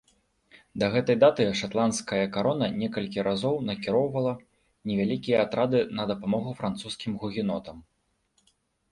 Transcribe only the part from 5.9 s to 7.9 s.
на дапамогу французскім гугенотам.